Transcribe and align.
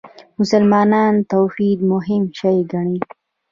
مسلمانان 0.39 1.13
توحید 1.31 1.79
مهم 1.91 2.23
شی 2.37 2.57
ګڼي. 2.71 2.97